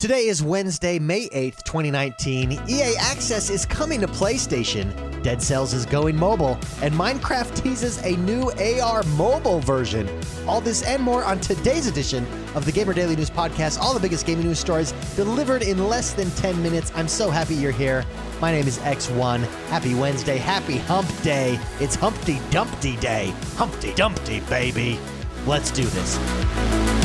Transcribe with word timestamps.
Today 0.00 0.26
is 0.26 0.44
Wednesday, 0.44 1.00
May 1.00 1.28
8th, 1.30 1.64
2019. 1.64 2.52
EA 2.68 2.94
Access 3.00 3.50
is 3.50 3.66
coming 3.66 4.00
to 4.00 4.06
PlayStation. 4.06 4.94
Dead 5.24 5.42
Cells 5.42 5.74
is 5.74 5.84
going 5.86 6.14
mobile, 6.14 6.56
and 6.82 6.94
Minecraft 6.94 7.60
teases 7.60 8.00
a 8.04 8.14
new 8.18 8.52
AR 8.80 9.02
mobile 9.16 9.58
version. 9.58 10.08
All 10.46 10.60
this 10.60 10.84
and 10.84 11.02
more 11.02 11.24
on 11.24 11.40
today's 11.40 11.88
edition 11.88 12.24
of 12.54 12.64
the 12.64 12.70
Gamer 12.70 12.94
Daily 12.94 13.16
News 13.16 13.28
Podcast. 13.28 13.80
All 13.80 13.92
the 13.92 13.98
biggest 13.98 14.24
gaming 14.24 14.46
news 14.46 14.60
stories 14.60 14.92
delivered 15.16 15.62
in 15.62 15.88
less 15.88 16.12
than 16.12 16.30
10 16.30 16.62
minutes. 16.62 16.92
I'm 16.94 17.08
so 17.08 17.28
happy 17.28 17.56
you're 17.56 17.72
here. 17.72 18.04
My 18.40 18.52
name 18.52 18.68
is 18.68 18.78
X1. 18.78 19.40
Happy 19.66 19.96
Wednesday. 19.96 20.36
Happy 20.36 20.76
Hump 20.76 21.10
Day. 21.22 21.58
It's 21.80 21.96
Humpty 21.96 22.40
Dumpty 22.50 22.96
Day. 22.98 23.34
Humpty 23.56 23.92
Dumpty, 23.94 24.38
baby. 24.42 25.00
Let's 25.44 25.72
do 25.72 25.82
this. 25.82 26.97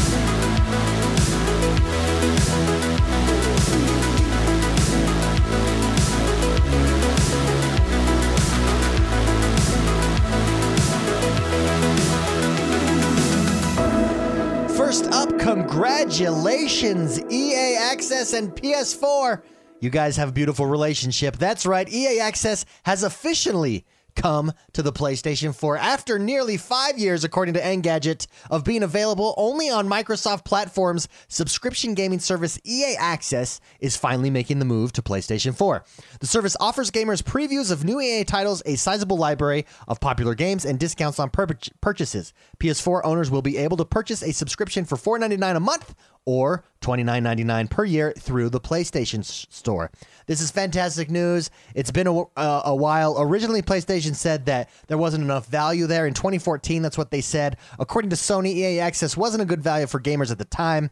Congratulations, 15.44 17.22
EA 17.30 17.76
Access 17.76 18.32
and 18.34 18.56
PS4. 18.56 19.44
You 19.82 19.90
guys 19.90 20.16
have 20.16 20.30
a 20.30 20.32
beautiful 20.32 20.66
relationship. 20.66 21.36
That's 21.38 21.66
right, 21.66 21.92
EA 21.92 22.22
Access 22.22 22.66
has 22.84 23.04
officially 23.04 23.86
come 24.16 24.54
to 24.74 24.82
the 24.82 24.92
PlayStation 24.92 25.56
4 25.56 25.78
after 25.78 26.20
nearly 26.20 26.58
five 26.58 26.98
years, 26.98 27.24
according 27.24 27.54
to 27.56 27.62
Engadget, 27.62 28.28
of 28.50 28.64
being 28.64 28.84
available 28.84 29.34
only 29.38 29.70
on 29.70 29.88
Microsoft 29.88 30.46
platforms. 30.46 31.08
Subscription 31.28 31.94
gaming 31.94 32.20
service 32.20 32.60
EA 32.64 32.96
Access 32.98 33.60
is 33.80 33.98
finally 33.98 34.30
making 34.30 34.60
the 34.60 34.66
move 34.66 34.94
to 34.94 35.02
PlayStation 35.02 35.56
4. 35.56 35.84
The 36.20 36.28
service 36.28 36.56
offers 36.60 36.92
gamers 36.92 37.22
previews 37.22 37.72
of 37.72 37.84
new 37.84 38.00
EA 38.00 38.24
titles, 38.24 38.62
a 38.66 38.76
sizable 38.76 39.18
library 39.18 39.66
of 39.88 40.00
popular 40.00 40.36
games, 40.36 40.66
and 40.66 40.80
discounts 40.80 41.20
on 41.20 41.30
pur- 41.30 41.48
purchases. 41.82 42.34
PS4 42.60 43.02
owners 43.04 43.30
will 43.30 43.42
be 43.42 43.58
able 43.58 43.78
to 43.78 43.86
purchase 43.86 44.24
a 44.24 44.32
subscription 44.34 44.86
for 44.86 44.96
$4.99 44.96 45.56
a 45.56 45.60
month 45.60 45.96
or 46.26 46.64
$29.99 46.82 47.70
per 47.70 47.86
year 47.86 48.14
through 48.18 48.50
the 48.50 48.60
PlayStation 48.60 49.24
Store. 49.24 49.92
This 50.26 50.42
is 50.42 50.52
fantastic 50.52 51.10
news. 51.10 51.50
It's 51.76 51.92
been 51.92 52.08
a, 52.08 52.22
uh, 52.22 52.62
a 52.66 52.76
while. 52.76 53.16
Originally, 53.20 53.62
PlayStation 53.62 54.16
said 54.16 54.46
that 54.46 54.70
there 54.88 54.98
wasn't 54.98 55.24
enough 55.24 55.48
value 55.48 55.88
there. 55.88 56.08
In 56.08 56.14
2014, 56.14 56.82
that's 56.82 56.98
what 56.98 57.12
they 57.12 57.22
said. 57.22 57.58
According 57.80 58.10
to 58.10 58.16
Sony, 58.16 58.48
EA 58.48 58.80
Access 58.80 59.18
wasn't 59.18 59.44
a 59.44 59.46
good 59.46 59.62
value 59.62 59.88
for 59.88 60.00
gamers 60.00 60.32
at 60.32 60.38
the 60.38 60.46
time. 60.46 60.90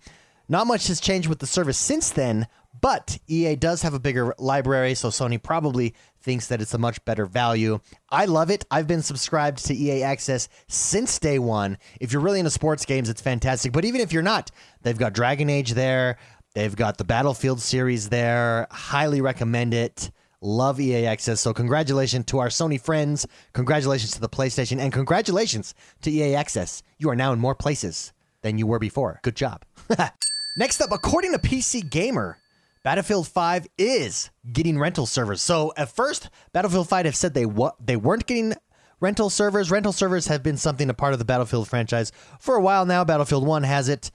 Not 0.50 0.68
much 0.68 0.88
has 0.88 1.00
changed 1.00 1.30
with 1.30 1.40
the 1.40 1.48
service 1.48 1.78
since 1.78 2.10
then, 2.10 2.48
but 2.80 3.18
EA 3.28 3.56
does 3.56 3.82
have 3.82 3.94
a 3.94 4.00
bigger 4.00 4.34
library, 4.38 4.96
so 4.96 5.10
Sony 5.10 5.42
probably 5.42 5.94
thinks 6.22 6.48
that 6.48 6.62
it's 6.62 6.74
a 6.74 6.78
much 6.78 7.04
better 7.06 7.26
value. 7.26 7.80
I 8.10 8.26
love 8.26 8.50
it. 8.50 8.66
I've 8.72 8.88
been 8.88 9.02
subscribed 9.02 9.66
to 9.66 9.76
EA 9.76 10.04
Access 10.04 10.48
since 10.68 11.20
day 11.20 11.40
one. 11.40 11.78
If 12.00 12.14
you're 12.14 12.22
really 12.22 12.40
into 12.40 12.52
sports 12.52 12.86
games, 12.86 13.10
it's 13.10 13.22
fantastic. 13.22 13.72
But 13.72 13.86
even 13.86 14.02
if 14.02 14.14
you're 14.14 14.24
not, 14.24 14.52
they've 14.82 14.98
got 14.98 15.14
Dragon 15.14 15.50
Age 15.50 15.74
there, 15.74 16.18
they've 16.54 16.76
got 16.76 16.98
the 16.98 17.04
Battlefield 17.04 17.60
series 17.60 18.10
there. 18.10 18.68
Highly 18.72 19.22
recommend 19.22 19.74
it. 19.74 20.12
Love 20.44 20.80
EA 20.80 21.06
Access. 21.06 21.40
So, 21.40 21.54
congratulations 21.54 22.26
to 22.26 22.40
our 22.40 22.48
Sony 22.48 22.82
friends. 22.82 23.28
Congratulations 23.54 24.12
to 24.14 24.22
the 24.22 24.30
PlayStation. 24.30 24.80
And 24.80 24.92
congratulations 24.92 25.76
to 26.02 26.12
EA 26.12 26.34
Access. 26.34 26.82
You 26.98 27.10
are 27.12 27.16
now 27.16 27.32
in 27.32 27.40
more 27.40 27.54
places 27.54 28.12
than 28.42 28.58
you 28.58 28.66
were 28.66 28.80
before. 28.80 29.20
Good 29.22 29.36
job. 29.36 29.64
Next 30.58 30.82
up, 30.82 30.92
according 30.92 31.34
to 31.34 31.40
PC 31.40 31.88
Gamer, 31.90 32.38
Battlefield 32.84 33.28
5 33.28 33.68
is 33.78 34.32
getting 34.52 34.80
rental 34.80 35.06
servers. 35.06 35.42
So 35.42 35.72
at 35.78 35.90
first, 35.90 36.30
Battlefield 36.52 36.90
5 36.90 37.06
have 37.06 37.16
said 37.16 37.34
they 37.34 37.46
wa- 37.46 37.74
they 37.80 37.96
weren't 37.96 38.26
getting 38.26 38.56
rental 39.00 39.30
servers. 39.30 39.70
Rental 39.70 39.92
servers 39.92 40.28
have 40.28 40.42
been 40.42 40.58
something 40.58 40.90
a 40.90 40.94
part 40.94 41.14
of 41.14 41.20
the 41.20 41.26
Battlefield 41.26 41.68
franchise 41.68 42.12
for 42.40 42.56
a 42.56 42.62
while 42.62 42.86
now. 42.86 43.04
Battlefield 43.04 43.46
1 43.46 43.64
has 43.64 43.88
it. 43.88 44.10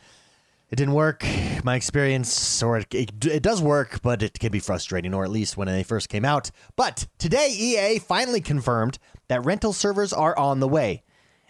It 0.68 0.76
didn't 0.76 0.94
work. 0.94 1.24
My 1.62 1.76
experience, 1.76 2.60
or 2.60 2.78
it, 2.78 2.92
it, 2.92 3.24
it 3.24 3.42
does 3.42 3.62
work, 3.62 4.02
but 4.02 4.20
it 4.20 4.38
can 4.40 4.50
be 4.50 4.58
frustrating, 4.58 5.14
or 5.14 5.22
at 5.22 5.30
least 5.30 5.56
when 5.56 5.68
they 5.68 5.84
first 5.84 6.08
came 6.08 6.24
out. 6.24 6.50
But 6.74 7.06
today, 7.18 7.50
EA 7.52 8.00
finally 8.00 8.40
confirmed 8.40 8.98
that 9.28 9.44
rental 9.44 9.72
servers 9.72 10.12
are 10.12 10.36
on 10.36 10.58
the 10.58 10.66
way. 10.68 11.04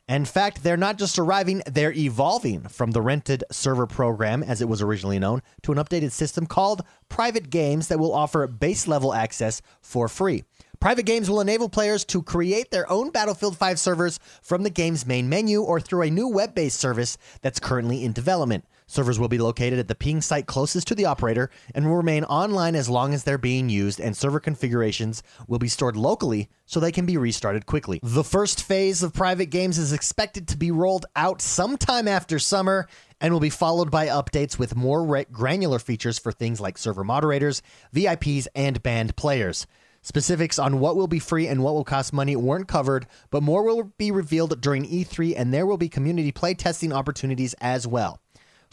In 0.09 0.25
fact, 0.25 0.63
they're 0.63 0.77
not 0.77 0.99
just 0.99 1.19
arriving, 1.19 1.63
they're 1.67 1.93
evolving 1.93 2.69
from 2.69 2.93
the 2.93 3.03
rented 3.03 3.43
server 3.51 3.89
program, 3.89 4.41
as 4.41 4.63
it 4.63 4.69
was 4.69 4.81
originally 4.81 5.19
known, 5.19 5.43
to 5.63 5.73
an 5.73 5.79
updated 5.79 6.13
system 6.13 6.47
called 6.47 6.83
Private 7.09 7.51
Games 7.51 7.89
that 7.89 7.99
will 7.99 8.15
offer 8.15 8.47
base 8.47 8.87
level 8.87 9.13
access 9.13 9.63
for 9.81 10.07
free. 10.07 10.45
Private 10.79 11.07
Games 11.07 11.29
will 11.29 11.41
enable 11.41 11.69
players 11.69 12.05
to 12.05 12.23
create 12.23 12.71
their 12.71 12.89
own 12.89 13.11
Battlefield 13.11 13.57
5 13.57 13.81
servers 13.81 14.21
from 14.43 14.63
the 14.63 14.71
game's 14.71 15.07
main 15.07 15.29
menu 15.29 15.63
or 15.63 15.81
through 15.81 16.03
a 16.03 16.11
new 16.11 16.29
web 16.29 16.55
based 16.55 16.79
service 16.79 17.19
that's 17.43 17.59
currently 17.59 18.05
in 18.05 18.13
development. 18.13 18.65
Servers 18.89 19.19
will 19.19 19.27
be 19.27 19.39
located 19.39 19.81
at 19.81 19.89
the 19.89 19.97
ping 19.97 20.21
site 20.21 20.47
closest 20.47 20.87
to 20.87 20.95
the 20.95 21.07
operator 21.07 21.51
and 21.75 21.87
will 21.87 21.97
remain 21.97 22.23
online 22.25 22.77
as 22.77 22.89
long 22.89 23.13
as 23.13 23.25
they're 23.25 23.37
being 23.37 23.69
used, 23.69 23.99
and 23.99 24.17
server 24.17 24.39
configurations 24.39 25.25
will 25.49 25.59
be 25.59 25.67
stored 25.67 25.97
locally 25.97 26.49
so 26.67 26.79
they 26.79 26.93
can 26.93 27.05
be 27.05 27.17
restarted 27.17 27.67
quickly. 27.67 27.99
The 28.05 28.23
first 28.23 28.63
phase 28.63 29.03
of 29.03 29.13
private 29.13 29.47
games 29.47 29.77
is 29.77 29.93
expected 29.93 30.47
to 30.49 30.57
be 30.57 30.71
rolled 30.71 31.05
out 31.17 31.43
sometime 31.43 32.07
after 32.07 32.39
summer 32.39 32.87
and 33.21 33.33
will 33.33 33.41
be 33.41 33.51
followed 33.51 33.91
by 33.91 34.07
updates 34.07 34.57
with 34.57 34.77
more 34.77 35.05
re- 35.05 35.27
granular 35.33 35.81
features 35.81 36.21
for 36.21 36.31
things 36.31 36.61
like 36.61 36.79
server 36.79 37.03
moderators, 37.03 37.63
VIPs, 37.93 38.47
and 38.55 38.85
banned 38.85 39.17
players. 39.17 39.67
Specifics 40.03 40.61
on 40.61 40.79
what 40.79 40.95
will 40.95 41.09
be 41.09 41.19
free 41.19 41.49
and 41.49 41.65
what 41.65 41.75
will 41.75 41.83
cost 41.83 42.13
money 42.13 42.37
weren't 42.37 42.69
covered, 42.69 43.09
but 43.31 43.43
more 43.43 43.65
will 43.65 43.93
be 43.99 44.13
revealed 44.13 44.61
during 44.61 44.85
E3 44.85 45.35
and 45.37 45.53
there 45.53 45.67
will 45.67 45.77
be 45.77 45.89
community 45.89 46.31
play 46.31 46.55
testing 46.55 46.93
opportunities 46.93 47.53
as 47.55 47.85
well. 47.85 48.21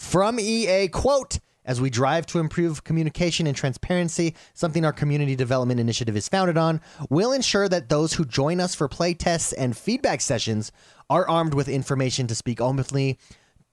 From 0.03 0.39
EA, 0.39 0.89
quote, 0.89 1.39
as 1.65 1.81
we 1.81 1.89
drive 1.89 2.27
to 2.27 2.39
improve 2.39 2.83
communication 2.83 3.47
and 3.47 3.57
transparency, 3.57 4.35
something 4.53 4.85
our 4.85 4.93
community 4.93 5.35
development 5.35 5.79
initiative 5.79 6.15
is 6.15 6.29
founded 6.29 6.55
on, 6.55 6.81
we'll 7.09 7.31
ensure 7.31 7.67
that 7.69 7.89
those 7.89 8.13
who 8.13 8.23
join 8.23 8.59
us 8.59 8.75
for 8.75 8.87
play 8.87 9.15
tests 9.15 9.53
and 9.53 9.75
feedback 9.75 10.21
sessions 10.21 10.71
are 11.09 11.27
armed 11.27 11.55
with 11.55 11.67
information 11.67 12.27
to 12.27 12.35
speak 12.35 12.61
openly 12.61 13.17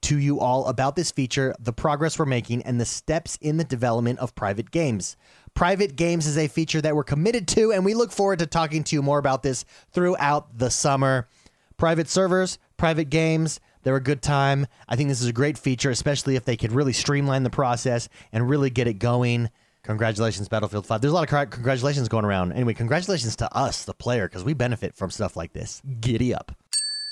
to 0.02 0.18
you 0.18 0.40
all 0.40 0.66
about 0.66 0.96
this 0.96 1.10
feature, 1.10 1.54
the 1.58 1.74
progress 1.74 2.18
we're 2.18 2.24
making, 2.24 2.62
and 2.62 2.80
the 2.80 2.86
steps 2.86 3.36
in 3.42 3.58
the 3.58 3.64
development 3.64 4.18
of 4.20 4.34
private 4.34 4.70
games. 4.70 5.16
Private 5.52 5.94
games 5.94 6.26
is 6.26 6.38
a 6.38 6.48
feature 6.48 6.80
that 6.80 6.96
we're 6.96 7.04
committed 7.04 7.48
to, 7.48 7.72
and 7.72 7.84
we 7.84 7.92
look 7.92 8.12
forward 8.12 8.38
to 8.38 8.46
talking 8.46 8.82
to 8.84 8.96
you 8.96 9.02
more 9.02 9.18
about 9.18 9.42
this 9.42 9.66
throughout 9.92 10.56
the 10.56 10.70
summer. 10.70 11.28
Private 11.76 12.08
servers, 12.08 12.58
private 12.76 13.10
games, 13.10 13.60
they're 13.82 13.96
a 13.96 14.02
good 14.02 14.22
time. 14.22 14.66
I 14.88 14.96
think 14.96 15.08
this 15.08 15.20
is 15.20 15.28
a 15.28 15.32
great 15.32 15.58
feature, 15.58 15.90
especially 15.90 16.36
if 16.36 16.44
they 16.44 16.56
could 16.56 16.72
really 16.72 16.92
streamline 16.92 17.42
the 17.42 17.50
process 17.50 18.08
and 18.32 18.48
really 18.48 18.70
get 18.70 18.86
it 18.86 18.94
going. 18.94 19.50
Congratulations, 19.82 20.48
Battlefield 20.48 20.86
5. 20.86 21.00
There's 21.00 21.12
a 21.12 21.14
lot 21.14 21.32
of 21.32 21.50
congratulations 21.50 22.08
going 22.08 22.24
around. 22.24 22.52
Anyway, 22.52 22.74
congratulations 22.74 23.36
to 23.36 23.56
us, 23.56 23.84
the 23.84 23.94
player, 23.94 24.28
because 24.28 24.44
we 24.44 24.52
benefit 24.52 24.94
from 24.94 25.10
stuff 25.10 25.36
like 25.36 25.52
this. 25.52 25.80
Giddy 26.00 26.34
up. 26.34 26.52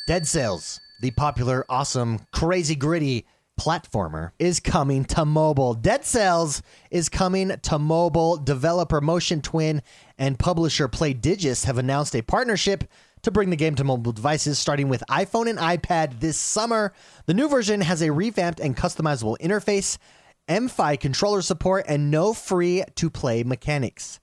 Dead 0.06 0.26
Cells, 0.26 0.80
the 1.00 1.10
popular, 1.12 1.64
awesome, 1.68 2.20
crazy, 2.32 2.74
gritty 2.74 3.26
platformer, 3.58 4.30
is 4.38 4.60
coming 4.60 5.04
to 5.06 5.24
mobile. 5.24 5.74
Dead 5.74 6.04
Cells 6.04 6.62
is 6.90 7.08
coming 7.08 7.52
to 7.62 7.78
mobile. 7.78 8.36
Developer 8.36 9.00
Motion 9.00 9.40
Twin 9.40 9.82
and 10.18 10.38
publisher 10.38 10.88
Playdigious 10.88 11.64
have 11.64 11.78
announced 11.78 12.14
a 12.14 12.22
partnership 12.22 12.84
to 13.22 13.30
bring 13.30 13.50
the 13.50 13.56
game 13.56 13.74
to 13.76 13.84
mobile 13.84 14.12
devices, 14.12 14.58
starting 14.58 14.88
with 14.88 15.02
iPhone 15.10 15.48
and 15.48 15.58
iPad 15.58 16.20
this 16.20 16.36
summer. 16.36 16.92
The 17.26 17.34
new 17.34 17.48
version 17.48 17.80
has 17.80 18.02
a 18.02 18.12
revamped 18.12 18.60
and 18.60 18.76
customizable 18.76 19.36
interface, 19.38 19.98
MFI 20.48 20.98
controller 20.98 21.42
support, 21.42 21.84
and 21.88 22.10
no 22.10 22.32
free 22.32 22.84
to 22.96 23.10
play 23.10 23.42
mechanics. 23.42 24.20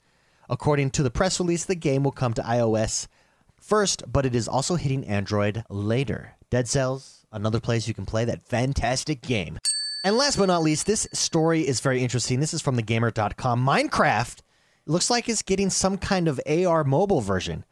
According 0.50 0.92
to 0.92 1.04
the 1.04 1.12
press 1.12 1.40
release, 1.40 1.66
the 1.66 1.76
game 1.76 2.04
will 2.04 2.12
come 2.12 2.34
to 2.34 2.42
iOS 2.42 3.08
first, 3.60 4.04
but 4.12 4.26
it 4.26 4.36
is 4.36 4.48
also 4.48 4.76
hitting 4.76 5.06
Android 5.06 5.64
later. 5.70 6.36
Dead 6.50 6.68
Cells, 6.68 7.26
another 7.32 7.60
place 7.60 7.88
you 7.88 7.94
can 7.94 8.06
play 8.06 8.26
that 8.26 8.44
fantastic 8.44 9.22
game. 9.22 9.58
And 10.04 10.18
last 10.18 10.38
but 10.38 10.46
not 10.46 10.62
least, 10.62 10.86
this 10.86 11.08
story 11.14 11.68
is 11.68 11.80
very 11.80 12.04
interesting. 12.04 12.40
This 12.40 12.54
is 12.54 12.62
from 12.62 12.78
thegamer.com. 12.78 13.66
Minecraft 13.66 14.42
looks 14.86 15.10
like 15.10 15.28
it's 15.28 15.42
getting 15.42 15.72
some 15.72 15.98
kind 15.98 16.28
of 16.28 16.40
AR 16.48 16.84
mobile 16.84 17.22
version. 17.22 17.66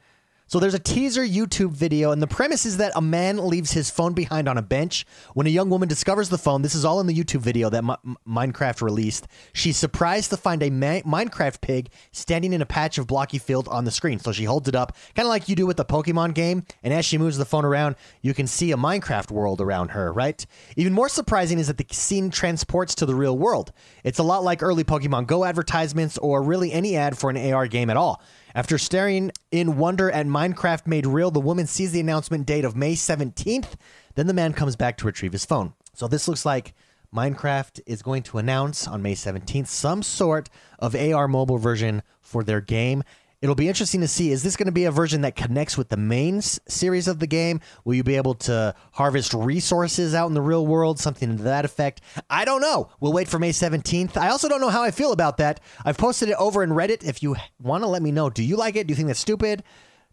So 0.48 0.60
there's 0.60 0.74
a 0.74 0.80
teaser 0.80 1.26
YouTube 1.26 1.72
video, 1.72 2.12
and 2.12 2.22
the 2.22 2.28
premise 2.28 2.66
is 2.66 2.78
that 2.78 2.92
a 2.96 3.02
man 3.02 3.38
leaves 3.38 3.72
his 3.72 3.90
phone 3.90 4.14
behind 4.14 4.48
on 4.48 4.58
a 4.58 4.62
bench. 4.62 5.06
When 5.34 5.48
a 5.48 5.50
young 5.50 5.70
woman 5.70 5.88
discovers 5.88 6.30
the 6.30 6.38
phone, 6.38 6.62
this 6.62 6.76
is 6.76 6.86
all 6.86 7.00
in 7.00 7.08
the 7.08 7.14
YouTube 7.16 7.40
video 7.40 7.70
that 7.70 7.84
M- 7.84 8.18
Minecraft 8.28 8.82
released. 8.82 9.28
She's 9.54 9.78
surprised 9.78 10.30
to 10.32 10.38
find 10.38 10.62
a 10.62 10.70
Ma- 10.70 11.00
Minecraft 11.02 11.62
pig 11.62 11.90
standing 12.12 12.54
in 12.54 12.62
a 12.62 12.66
patch 12.66 12.98
of 12.98 13.08
blocky 13.08 13.38
field 13.40 13.68
on 13.70 13.86
the 13.86 13.92
screen. 13.92 14.20
So 14.20 14.32
she 14.32 14.44
holds 14.44 14.68
it 14.68 14.76
up, 14.76 14.96
kind 15.16 15.26
of 15.26 15.30
like 15.30 15.48
you 15.48 15.56
do 15.56 15.66
with 15.66 15.78
the 15.78 15.86
Pokemon 15.86 16.34
game. 16.34 16.66
And 16.84 16.94
as 16.94 17.06
she 17.06 17.18
moves 17.18 17.38
the 17.38 17.46
phone 17.46 17.66
around, 17.66 17.96
you 18.22 18.34
can 18.34 18.46
see 18.46 18.72
a 18.72 18.78
Minecraft 18.78 19.32
world 19.32 19.62
around 19.62 19.90
her, 19.90 20.12
right? 20.12 20.46
Even 20.76 20.94
more 20.94 21.10
surprising 21.10 21.58
is 21.58 21.68
that 21.68 21.78
the 21.78 21.86
scene 21.92 22.30
transports 22.30 22.96
to 22.96 23.06
the 23.06 23.16
real 23.16 23.38
world. 23.38 23.72
It's 24.04 24.20
a 24.20 24.24
lot 24.24 24.44
like 24.44 24.62
early 24.62 24.84
Pokemon 24.84 25.26
Go 25.26 25.46
advertisements 25.46 26.18
or 26.18 26.44
really 26.44 26.72
any 26.72 26.98
ad 26.98 27.18
for 27.18 27.30
an 27.30 27.38
AR 27.54 27.68
game 27.68 27.90
at 27.90 27.98
all. 27.98 28.22
After 28.56 28.78
staring 28.78 29.32
in 29.52 29.78
wonder 29.78 30.12
at 30.12 30.28
Minecraft 30.28 30.86
Made 30.86 31.08
Real, 31.08 31.32
the 31.32 31.40
woman 31.40 31.66
sees 31.66 31.92
the 31.92 32.00
announcement 32.00 32.46
date 32.46 32.66
of 32.66 32.76
May 32.76 32.94
17th. 32.94 33.74
Then 34.14 34.28
the 34.28 34.34
man 34.34 34.54
comes 34.54 34.76
back 34.76 34.96
to 34.98 35.08
retrieve 35.08 35.32
his 35.32 35.44
phone. 35.44 35.74
So 35.96 36.08
this 36.08 36.28
looks 36.28 36.46
like 36.46 36.76
Minecraft 37.12 37.82
is 37.88 38.04
going 38.04 38.22
to 38.24 38.38
announce 38.38 38.88
on 38.88 39.02
May 39.02 39.16
17th 39.16 39.66
some 39.66 40.04
sort 40.04 40.50
of 40.78 40.96
AR 40.96 41.28
mobile 41.28 41.58
version 41.58 42.04
for 42.22 42.44
their 42.44 42.62
game. 42.62 43.04
It'll 43.44 43.56
be 43.56 43.68
interesting 43.68 44.00
to 44.00 44.08
see 44.08 44.32
is 44.32 44.42
this 44.42 44.56
going 44.56 44.68
to 44.68 44.72
be 44.72 44.86
a 44.86 44.92
version 44.92 45.20
that 45.24 45.36
connects 45.36 45.78
with 45.78 45.90
the 45.90 45.98
main 45.98 46.42
series 46.42 47.10
of 47.10 47.20
the 47.20 47.28
game? 47.28 47.60
Will 47.84 47.94
you 47.94 48.02
be 48.02 48.16
able 48.16 48.36
to 48.36 48.74
harvest 48.94 49.34
resources 49.34 50.16
out 50.16 50.28
in 50.28 50.34
the 50.34 50.42
real 50.42 50.66
world, 50.66 50.98
something 50.98 51.36
to 51.36 51.44
that 51.44 51.66
effect? 51.66 52.00
I 52.30 52.46
don't 52.46 52.62
know. 52.62 52.90
We'll 53.02 53.12
wait 53.12 53.28
for 53.28 53.40
May 53.40 53.50
17th. 53.50 54.16
I 54.16 54.30
also 54.30 54.48
don't 54.48 54.62
know 54.62 54.70
how 54.70 54.82
I 54.82 54.92
feel 54.92 55.12
about 55.12 55.36
that. 55.40 55.60
I've 55.84 55.98
posted 55.98 56.30
it 56.30 56.38
over 56.40 56.64
in 56.64 56.70
Reddit. 56.70 57.04
If 57.04 57.22
you 57.22 57.36
want 57.60 57.84
to 57.84 57.90
let 57.90 58.02
me 58.02 58.14
know, 58.14 58.30
do 58.30 58.42
you 58.42 58.56
like 58.56 58.78
it? 58.78 58.88
Do 58.88 58.94
you 58.94 58.96
think 58.96 59.08
that's 59.08 59.20
stupid? 59.20 59.62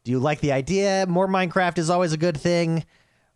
Do 0.03 0.11
you 0.11 0.19
like 0.19 0.41
the 0.41 0.50
idea? 0.50 1.06
More 1.09 1.29
Minecraft 1.29 1.79
is 1.79 1.88
always 1.88 2.12
a 2.12 2.17
good 2.17 2.37
thing 2.37 2.85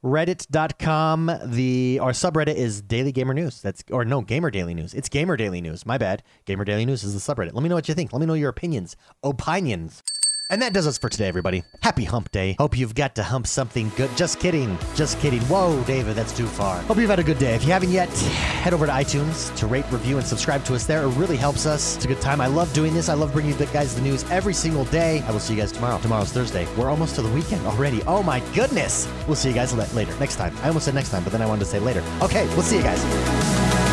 reddit.com 0.05 1.31
the 1.47 1.99
our 2.03 2.13
subreddit 2.13 2.57
is 2.57 2.83
daily 2.83 3.11
gamer 3.11 3.33
news. 3.33 3.63
That's 3.63 3.83
or 3.91 4.05
no 4.05 4.21
gamer 4.21 4.51
daily 4.51 4.75
news. 4.75 4.93
It's 4.93 5.09
gamer 5.09 5.37
daily 5.37 5.63
news. 5.63 5.87
My 5.87 5.97
bad. 5.97 6.23
Gamer 6.45 6.65
daily 6.65 6.85
news 6.85 7.03
is 7.05 7.15
the 7.15 7.35
subreddit. 7.35 7.55
Let 7.55 7.63
me 7.63 7.71
know 7.71 7.75
what 7.75 7.89
you 7.89 7.95
think. 7.95 8.13
Let 8.13 8.21
me 8.21 8.27
know 8.27 8.35
your 8.35 8.51
opinions. 8.51 8.97
Opinions 9.23 10.03
and 10.55 10.63
that 10.63 10.73
does 10.73 10.87
us 10.87 10.99
for 10.99 11.09
today, 11.09 11.27
everybody. 11.27 11.65
Happy 11.83 12.05
hump 12.05 12.31
day. 12.31 12.55
Hope 12.61 12.79
you've 12.79 12.95
got 12.95 13.17
to 13.17 13.25
hump 13.25 13.45
something 13.45 13.91
good. 13.97 14.09
Just 14.17 14.39
kidding. 14.39 14.79
Just 14.95 15.19
kidding. 15.19 15.41
Whoa, 15.43 15.83
David, 15.83 16.15
that's 16.15 16.33
too 16.33 16.47
far. 16.47 16.81
Hope 16.83 16.97
you've 16.97 17.11
had 17.11 17.19
a 17.19 17.25
good 17.25 17.41
day. 17.41 17.57
If 17.57 17.65
you 17.65 17.73
haven't 17.73 17.91
yet, 17.91 18.09
head 18.63 18.73
over 18.73 18.87
to 18.87 18.93
iTunes 18.93 19.53
to 19.57 19.67
rate, 19.67 19.85
review, 19.91 20.17
and 20.17 20.25
subscribe 20.25 20.65
to 20.67 20.77
us 20.77 20.87
there. 20.87 21.03
It 21.03 21.09
really 21.17 21.37
helps 21.37 21.67
us. 21.67 21.97
It's 21.97 22.05
a 22.05 22.09
good 22.09 22.21
time. 22.21 22.41
I 22.41 22.47
love 22.47 22.73
doing 22.73 22.95
this. 22.95 23.09
I 23.09 23.15
love 23.15 23.33
bringing 23.33 23.59
you 23.59 23.67
guys 23.67 23.97
the 23.97 24.01
news 24.01 24.23
every 24.31 24.55
single 24.55 24.85
day. 24.85 25.23
I 25.23 25.33
will 25.33 25.41
see 25.41 25.55
you 25.55 25.61
guys 25.61 25.73
tomorrow. 25.73 25.99
Tomorrow's 25.99 26.31
Thursday. 26.31 26.69
We're 26.77 26.89
almost 26.89 27.17
to 27.17 27.23
the 27.23 27.31
weekend 27.31 27.67
already. 27.67 28.01
Oh 28.05 28.23
my 28.23 28.39
goodness. 28.55 29.09
We'll 29.27 29.35
see 29.35 29.49
you 29.49 29.57
guys 29.57 29.75
later. 29.93 30.17
Next 30.21 30.37
time. 30.37 30.57
I 30.63 30.69
almost 30.69 30.85
said 30.85 30.95
next 30.95 31.11
time, 31.11 31.25
but 31.25 31.33
then 31.33 31.43
I 31.43 31.47
wanted 31.47 31.65
to 31.65 31.67
say 31.67 31.81
later. 31.81 32.05
Okay, 32.23 32.47
we'll 32.55 32.63
see 32.63 32.77
you 32.77 32.85
guys. 32.85 33.84